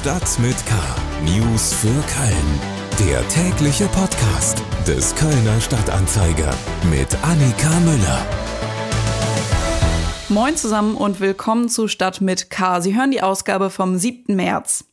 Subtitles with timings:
[0.00, 0.74] Stadt mit K.
[1.26, 3.06] News für Köln.
[3.06, 6.54] Der tägliche Podcast des Kölner Stadtanzeiger
[6.90, 8.26] mit Annika Müller.
[10.30, 12.80] Moin zusammen und willkommen zu Stadt mit K.
[12.80, 14.34] Sie hören die Ausgabe vom 7.
[14.34, 14.86] März.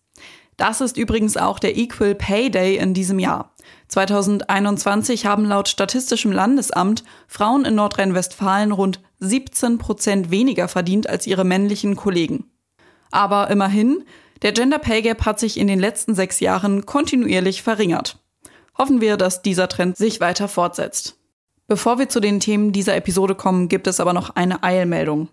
[0.57, 3.53] Das ist übrigens auch der Equal Pay Day in diesem Jahr.
[3.87, 11.45] 2021 haben laut Statistischem Landesamt Frauen in Nordrhein-Westfalen rund 17 Prozent weniger verdient als ihre
[11.45, 12.51] männlichen Kollegen.
[13.09, 14.03] Aber immerhin,
[14.41, 18.19] der Gender Pay Gap hat sich in den letzten sechs Jahren kontinuierlich verringert.
[18.77, 21.17] Hoffen wir, dass dieser Trend sich weiter fortsetzt.
[21.67, 25.29] Bevor wir zu den Themen dieser Episode kommen, gibt es aber noch eine Eilmeldung.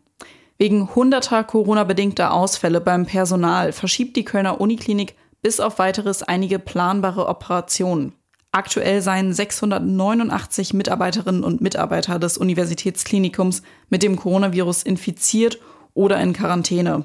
[0.58, 7.26] Wegen hunderter Corona-bedingter Ausfälle beim Personal verschiebt die Kölner Uniklinik bis auf weiteres einige planbare
[7.26, 8.14] Operationen.
[8.50, 15.58] Aktuell seien 689 Mitarbeiterinnen und Mitarbeiter des Universitätsklinikums mit dem Coronavirus infiziert
[15.92, 17.04] oder in Quarantäne.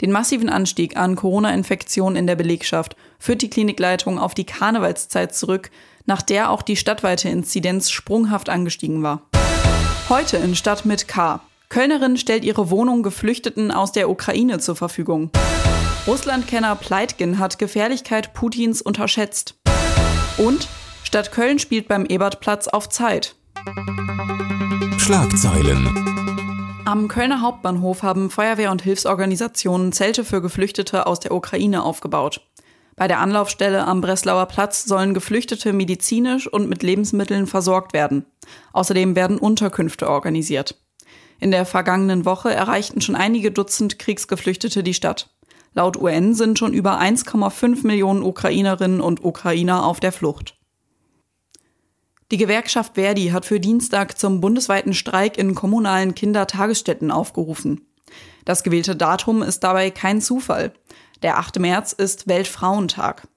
[0.00, 5.70] Den massiven Anstieg an Corona-Infektionen in der Belegschaft führt die Klinikleitung auf die Karnevalszeit zurück,
[6.04, 9.22] nach der auch die stadtweite Inzidenz sprunghaft angestiegen war.
[10.08, 11.40] Heute in Stadt mit K.
[11.68, 15.30] Kölnerin stellt ihre Wohnung Geflüchteten aus der Ukraine zur Verfügung.
[16.06, 19.56] Russlandkenner Pleitgen hat Gefährlichkeit Putins unterschätzt.
[20.36, 20.68] Und
[21.02, 23.34] Stadt Köln spielt beim Ebertplatz auf Zeit.
[24.98, 26.15] Schlagzeilen.
[26.86, 32.46] Am Kölner Hauptbahnhof haben Feuerwehr- und Hilfsorganisationen Zelte für Geflüchtete aus der Ukraine aufgebaut.
[32.94, 38.24] Bei der Anlaufstelle am Breslauer Platz sollen Geflüchtete medizinisch und mit Lebensmitteln versorgt werden.
[38.72, 40.80] Außerdem werden Unterkünfte organisiert.
[41.40, 45.34] In der vergangenen Woche erreichten schon einige Dutzend Kriegsgeflüchtete die Stadt.
[45.74, 50.55] Laut UN sind schon über 1,5 Millionen Ukrainerinnen und Ukrainer auf der Flucht.
[52.32, 57.86] Die Gewerkschaft Verdi hat für Dienstag zum bundesweiten Streik in kommunalen Kindertagesstätten aufgerufen.
[58.44, 60.72] Das gewählte Datum ist dabei kein Zufall.
[61.22, 61.60] Der 8.
[61.60, 63.28] März ist Weltfrauentag.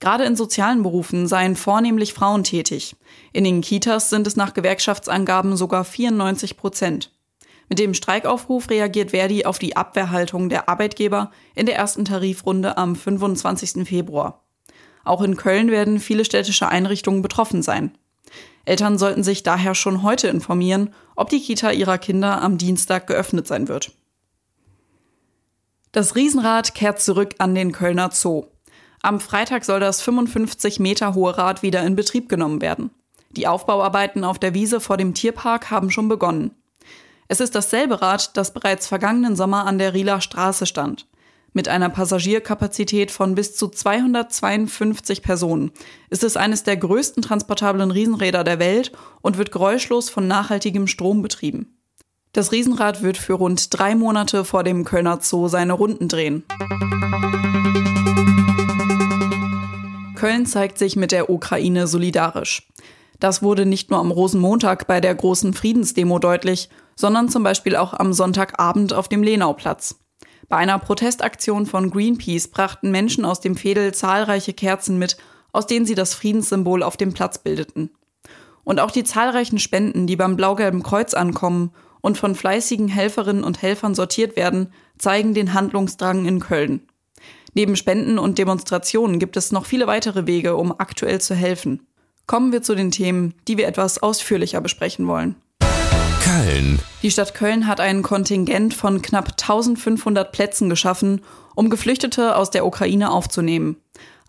[0.00, 2.96] Gerade in sozialen Berufen seien vornehmlich Frauen tätig.
[3.32, 7.12] In den Kitas sind es nach Gewerkschaftsangaben sogar 94 Prozent.
[7.70, 12.96] Mit dem Streikaufruf reagiert Verdi auf die Abwehrhaltung der Arbeitgeber in der ersten Tarifrunde am
[12.96, 13.88] 25.
[13.88, 14.44] Februar.
[15.04, 17.96] Auch in Köln werden viele städtische Einrichtungen betroffen sein.
[18.66, 23.46] Eltern sollten sich daher schon heute informieren, ob die Kita ihrer Kinder am Dienstag geöffnet
[23.46, 23.92] sein wird.
[25.92, 28.46] Das Riesenrad kehrt zurück an den Kölner Zoo.
[29.02, 32.90] Am Freitag soll das 55 Meter hohe Rad wieder in Betrieb genommen werden.
[33.30, 36.50] Die Aufbauarbeiten auf der Wiese vor dem Tierpark haben schon begonnen.
[37.28, 41.06] Es ist dasselbe Rad, das bereits vergangenen Sommer an der Rieler Straße stand.
[41.56, 45.70] Mit einer Passagierkapazität von bis zu 252 Personen
[46.10, 51.22] ist es eines der größten transportablen Riesenräder der Welt und wird geräuschlos von nachhaltigem Strom
[51.22, 51.78] betrieben.
[52.34, 56.44] Das Riesenrad wird für rund drei Monate vor dem Kölner Zoo seine Runden drehen.
[60.14, 62.68] Köln zeigt sich mit der Ukraine solidarisch.
[63.18, 67.94] Das wurde nicht nur am Rosenmontag bei der großen Friedensdemo deutlich, sondern zum Beispiel auch
[67.94, 69.94] am Sonntagabend auf dem Lenauplatz.
[70.48, 75.16] Bei einer Protestaktion von Greenpeace brachten Menschen aus dem Fädel zahlreiche Kerzen mit,
[75.52, 77.90] aus denen sie das Friedenssymbol auf dem Platz bildeten.
[78.62, 83.62] Und auch die zahlreichen Spenden, die beim Blau-Gelben Kreuz ankommen und von fleißigen Helferinnen und
[83.62, 86.82] Helfern sortiert werden, zeigen den Handlungsdrang in Köln.
[87.54, 91.86] Neben Spenden und Demonstrationen gibt es noch viele weitere Wege, um aktuell zu helfen.
[92.26, 95.36] Kommen wir zu den Themen, die wir etwas ausführlicher besprechen wollen.
[96.26, 96.80] Köln.
[97.02, 101.20] Die Stadt Köln hat ein Kontingent von knapp 1500 Plätzen geschaffen,
[101.54, 103.76] um Geflüchtete aus der Ukraine aufzunehmen.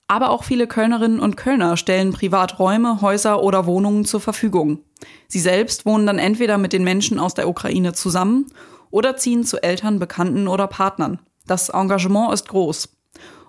[0.07, 4.83] Aber auch viele Kölnerinnen und Kölner stellen privat Räume, Häuser oder Wohnungen zur Verfügung.
[5.27, 8.45] Sie selbst wohnen dann entweder mit den Menschen aus der Ukraine zusammen
[8.91, 11.17] oder ziehen zu Eltern, Bekannten oder Partnern.
[11.47, 12.89] Das Engagement ist groß.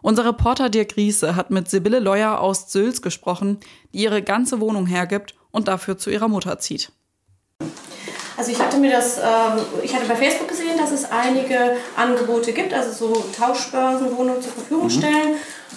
[0.00, 3.58] Unser Reporter Dirk Riese hat mit Sibylle Leuer aus Sülz gesprochen,
[3.92, 6.92] die ihre ganze Wohnung hergibt und dafür zu ihrer Mutter zieht.
[8.38, 12.52] Also ich hatte mir das, ähm, ich hatte bei Facebook gesehen, dass es einige Angebote
[12.52, 14.90] gibt, also so Tauschbörsen, Wohnungen zur Verfügung mhm.
[14.90, 15.34] stellen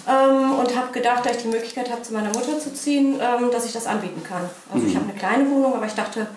[0.08, 3.50] ähm, und habe gedacht, da ich die Möglichkeit habe, zu meiner Mutter zu ziehen, ähm,
[3.50, 4.48] dass ich das anbieten kann.
[4.72, 4.98] Also ich mhm.
[5.00, 6.28] habe eine kleine Wohnung, aber ich dachte,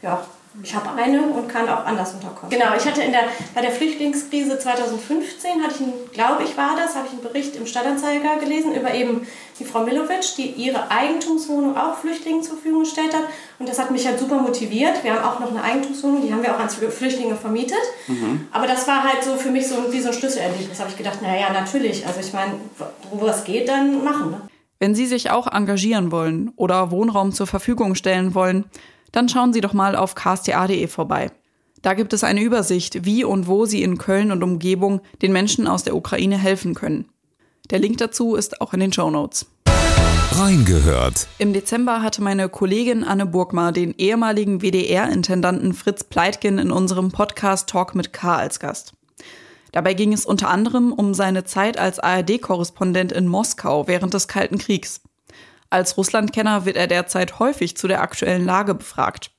[0.00, 0.24] ja,
[0.62, 2.50] ich habe eine und kann auch anders unterkommen.
[2.50, 3.24] Genau, ich hatte in der,
[3.54, 7.66] bei der Flüchtlingskrise 2015, hatte ich, glaube ich, war das, habe ich einen Bericht im
[7.66, 9.26] Stadtanzeiger gelesen über eben
[9.58, 13.24] die Frau Milovic, die ihre Eigentumswohnung auch Flüchtlingen zur Verfügung gestellt hat.
[13.58, 15.02] Und das hat mich halt super motiviert.
[15.02, 17.78] Wir haben auch noch eine Eigentumswohnung, die haben wir auch an Flüchtlinge vermietet.
[18.06, 18.46] Mhm.
[18.52, 20.78] Aber das war halt so für mich so wie so ein Schlüsselerlebnis.
[20.78, 22.06] habe ich gedacht, naja, natürlich.
[22.06, 22.52] Also ich meine,
[23.10, 24.30] wo was geht, dann machen.
[24.30, 24.40] Ne?
[24.78, 28.66] Wenn Sie sich auch engagieren wollen oder Wohnraum zur Verfügung stellen wollen,
[29.14, 31.30] dann schauen Sie doch mal auf ksta.de vorbei.
[31.82, 35.66] Da gibt es eine Übersicht, wie und wo Sie in Köln und Umgebung den Menschen
[35.66, 37.06] aus der Ukraine helfen können.
[37.70, 39.46] Der Link dazu ist auch in den Show Notes.
[40.32, 41.28] Reingehört.
[41.38, 47.68] Im Dezember hatte meine Kollegin Anne Burgmar den ehemaligen WDR-Intendanten Fritz Pleitgen in unserem Podcast
[47.68, 48.94] Talk mit K als Gast.
[49.70, 54.58] Dabei ging es unter anderem um seine Zeit als ARD-Korrespondent in Moskau während des Kalten
[54.58, 55.02] Kriegs.
[55.70, 59.30] Als Russlandkenner wird er derzeit häufig zu der aktuellen Lage befragt.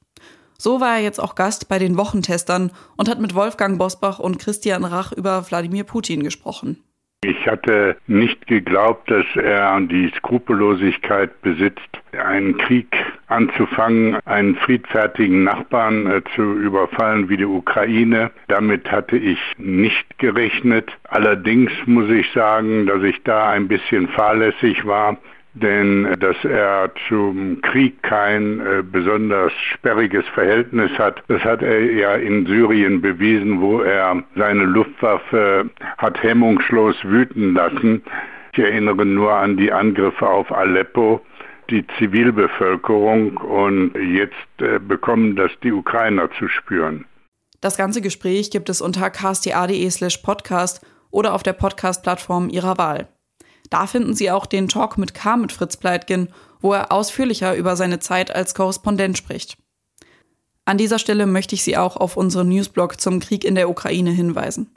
[0.57, 4.39] So war er jetzt auch Gast bei den Wochentestern und hat mit Wolfgang Bosbach und
[4.39, 6.81] Christian Rach über Wladimir Putin gesprochen.
[7.23, 12.95] Ich hatte nicht geglaubt, dass er die Skrupellosigkeit besitzt, einen Krieg
[13.27, 18.29] anzufangen, einen friedfertigen Nachbarn äh, zu überfallen wie die Ukraine.
[18.47, 20.91] Damit hatte ich nicht gerechnet.
[21.05, 25.17] Allerdings muss ich sagen, dass ich da ein bisschen fahrlässig war
[25.55, 31.81] denn äh, dass er zum Krieg kein äh, besonders sperriges Verhältnis hat, das hat er
[31.91, 38.03] ja in Syrien bewiesen, wo er seine Luftwaffe hat hemmungslos wüten lassen.
[38.53, 41.21] Ich erinnere nur an die Angriffe auf Aleppo,
[41.69, 47.05] die Zivilbevölkerung und jetzt äh, bekommen das die Ukrainer zu spüren.
[47.61, 53.07] Das ganze Gespräch gibt es unter ksta.de slash podcast oder auf der Podcast-Plattform Ihrer Wahl.
[53.69, 56.29] Da finden Sie auch den Talk mit K mit Fritz Pleitgen,
[56.61, 59.57] wo er ausführlicher über seine Zeit als Korrespondent spricht.
[60.65, 64.11] An dieser Stelle möchte ich Sie auch auf unseren Newsblog zum Krieg in der Ukraine
[64.11, 64.71] hinweisen.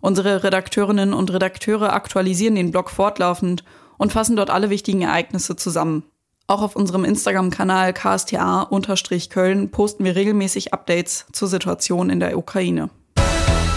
[0.00, 3.64] Unsere Redakteurinnen und Redakteure aktualisieren den Blog fortlaufend
[3.98, 6.04] und fassen dort alle wichtigen Ereignisse zusammen.
[6.46, 12.88] Auch auf unserem Instagram-Kanal ksta-köln posten wir regelmäßig Updates zur Situation in der Ukraine.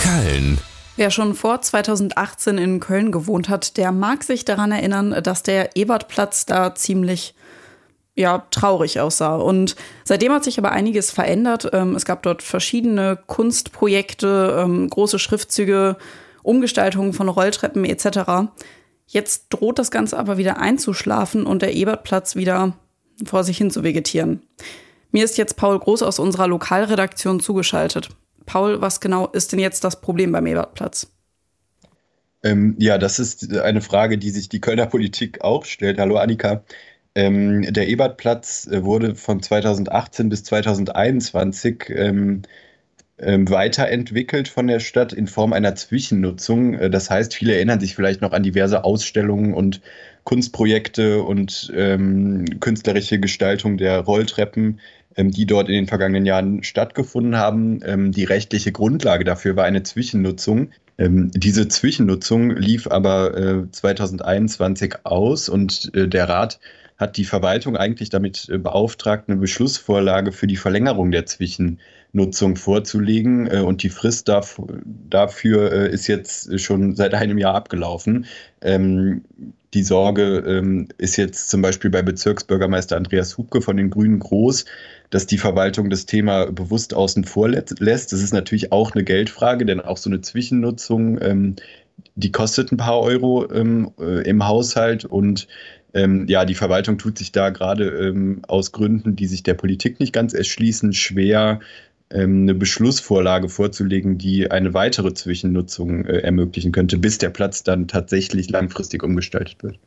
[0.01, 0.57] Köln
[1.01, 5.75] Wer schon vor 2018 in Köln gewohnt hat, der mag sich daran erinnern, dass der
[5.75, 7.33] Ebertplatz da ziemlich
[8.13, 9.37] ja, traurig aussah.
[9.37, 11.67] Und seitdem hat sich aber einiges verändert.
[11.73, 15.97] Ähm, es gab dort verschiedene Kunstprojekte, ähm, große Schriftzüge,
[16.43, 18.51] Umgestaltungen von Rolltreppen etc.
[19.07, 22.73] Jetzt droht das Ganze aber wieder einzuschlafen und der Ebertplatz wieder
[23.25, 24.43] vor sich hin zu vegetieren.
[25.09, 28.09] Mir ist jetzt Paul Groß aus unserer Lokalredaktion zugeschaltet.
[28.45, 31.07] Paul, was genau ist denn jetzt das Problem beim Ebertplatz?
[32.43, 35.99] Ähm, ja, das ist eine Frage, die sich die Kölner Politik auch stellt.
[35.99, 36.63] Hallo Annika.
[37.13, 42.43] Ähm, der Ebertplatz äh, wurde von 2018 bis 2021 ähm,
[43.21, 46.73] ähm, weiterentwickelt von der Stadt in Form einer Zwischennutzung.
[46.73, 49.81] Äh, das heißt, viele erinnern sich vielleicht noch an diverse Ausstellungen und
[50.23, 54.79] Kunstprojekte und ähm, künstlerische Gestaltung der Rolltreppen,
[55.17, 57.79] die dort in den vergangenen Jahren stattgefunden haben.
[57.83, 60.69] Ähm, die rechtliche Grundlage dafür war eine Zwischennutzung.
[60.97, 66.59] Ähm, diese Zwischennutzung lief aber äh, 2021 aus und äh, der Rat
[67.01, 73.47] hat die Verwaltung eigentlich damit äh, beauftragt, eine Beschlussvorlage für die Verlängerung der Zwischennutzung vorzulegen.
[73.47, 78.27] Äh, und die Frist dafür äh, ist jetzt schon seit einem Jahr abgelaufen.
[78.61, 79.23] Ähm,
[79.73, 84.65] die Sorge ähm, ist jetzt zum Beispiel bei Bezirksbürgermeister Andreas Hubke von den Grünen groß,
[85.11, 88.11] dass die Verwaltung das Thema bewusst außen vor lässt.
[88.11, 91.55] Das ist natürlich auch eine Geldfrage, denn auch so eine Zwischennutzung, ähm,
[92.15, 95.47] die kostet ein paar Euro ähm, äh, im Haushalt und
[95.93, 99.99] ähm, ja, die Verwaltung tut sich da gerade ähm, aus Gründen, die sich der Politik
[99.99, 101.59] nicht ganz erschließen, schwer,
[102.09, 107.89] ähm, eine Beschlussvorlage vorzulegen, die eine weitere Zwischennutzung äh, ermöglichen könnte, bis der Platz dann
[107.89, 109.79] tatsächlich langfristig umgestaltet wird.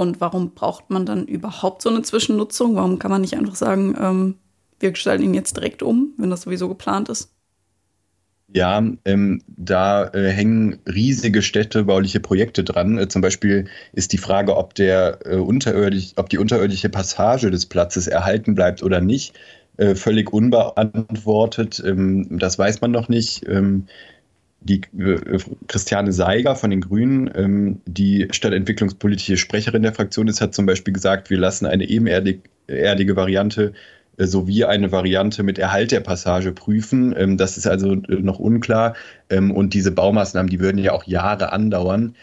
[0.00, 2.74] Und warum braucht man dann überhaupt so eine Zwischennutzung?
[2.74, 4.36] Warum kann man nicht einfach sagen, ähm,
[4.78, 7.34] wir gestalten ihn jetzt direkt um, wenn das sowieso geplant ist?
[8.48, 12.96] Ja, ähm, da äh, hängen riesige städtebauliche Projekte dran.
[12.96, 17.66] Äh, zum Beispiel ist die Frage, ob, der, äh, unterirdisch, ob die unterirdische Passage des
[17.66, 19.38] Platzes erhalten bleibt oder nicht,
[19.76, 21.82] äh, völlig unbeantwortet.
[21.84, 23.46] Ähm, das weiß man noch nicht.
[23.46, 23.84] Ähm,
[24.60, 25.38] die äh,
[25.68, 30.92] Christiane Seiger von den Grünen, ähm, die stadtentwicklungspolitische Sprecherin der Fraktion ist, hat zum Beispiel
[30.92, 33.72] gesagt, wir lassen eine ebenerdige Variante
[34.20, 37.14] äh, sowie eine Variante mit Erhalt der Passage prüfen.
[37.16, 38.94] Ähm, das ist also äh, noch unklar.
[39.30, 42.14] Ähm, und diese Baumaßnahmen, die würden ja auch Jahre andauern.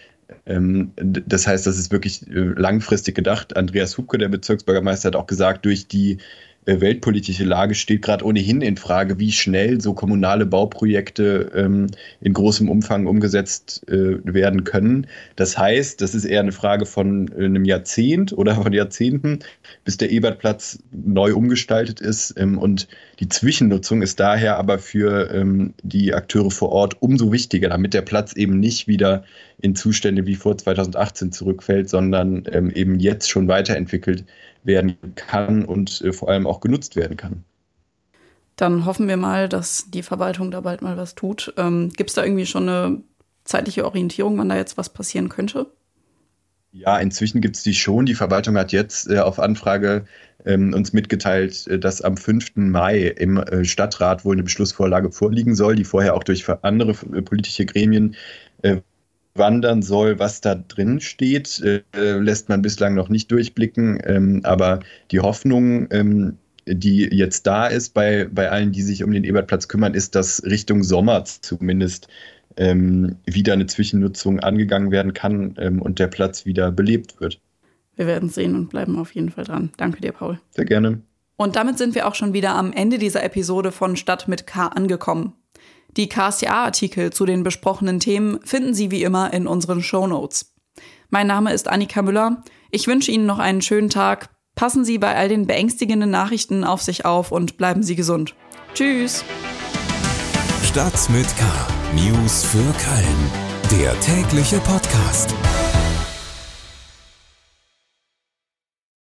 [0.44, 3.56] Das heißt, das ist wirklich langfristig gedacht.
[3.56, 6.18] Andreas Hubke, der Bezirksbürgermeister, hat auch gesagt, durch die
[6.68, 11.88] weltpolitische Lage steht gerade ohnehin in Frage, wie schnell so kommunale Bauprojekte ähm,
[12.20, 15.08] in großem Umfang umgesetzt äh, werden können.
[15.38, 19.40] Das heißt, das ist eher eine Frage von äh, einem Jahrzehnt oder von Jahrzehnten,
[19.86, 22.34] bis der Ebertplatz neu umgestaltet ist.
[22.38, 22.90] Ähm, und
[23.22, 28.02] die Zwischennutzung ist daher aber für ähm, die Akteure vor Ort umso wichtiger, damit der
[28.02, 29.24] Platz eben nicht wieder
[29.60, 34.26] in Zustände wie vor 2018 zurückfällt, sondern ähm, eben jetzt schon weiterentwickelt
[34.68, 37.44] werden kann und äh, vor allem auch genutzt werden kann.
[38.56, 41.54] Dann hoffen wir mal, dass die Verwaltung da bald mal was tut.
[41.58, 43.02] Ähm, Gibt es da irgendwie schon eine
[43.44, 45.68] zeitliche Orientierung, wann da jetzt was passieren könnte?
[46.72, 48.06] Ja, inzwischen gibt es die schon.
[48.06, 50.06] Die Verwaltung hat jetzt äh, auf Anfrage
[50.46, 52.56] ähm, uns mitgeteilt, äh, dass am 5.
[52.56, 57.22] Mai im äh, Stadtrat wohl eine Beschlussvorlage vorliegen soll, die vorher auch durch andere äh,
[57.22, 58.16] politische Gremien
[58.62, 58.78] äh,
[59.38, 60.20] wandern soll.
[60.20, 64.00] Was da drin steht, äh, lässt man bislang noch nicht durchblicken.
[64.06, 64.80] Ähm, aber
[65.12, 69.68] die Hoffnung, ähm, die jetzt da ist bei, bei allen, die sich um den Ebertplatz
[69.68, 72.08] kümmern, ist, dass Richtung Sommer zumindest
[72.58, 77.40] ähm, wieder eine Zwischennutzung angegangen werden kann ähm, und der Platz wieder belebt wird.
[77.96, 79.72] Wir werden sehen und bleiben auf jeden Fall dran.
[79.78, 80.40] Danke dir, Paul.
[80.52, 81.02] Sehr gerne.
[81.36, 84.68] Und damit sind wir auch schon wieder am Ende dieser Episode von Stadt mit K
[84.68, 85.34] angekommen.
[85.96, 90.54] Die KSTA-Artikel zu den besprochenen Themen finden Sie wie immer in unseren Show Notes.
[91.10, 92.44] Mein Name ist Annika Müller.
[92.70, 94.30] Ich wünsche Ihnen noch einen schönen Tag.
[94.56, 98.36] Passen Sie bei all den beängstigenden Nachrichten auf sich auf und bleiben Sie gesund.
[98.74, 99.24] Tschüss.
[100.64, 101.46] Stadt mit K.
[101.96, 103.82] News für Köln.
[103.82, 105.34] Der tägliche Podcast.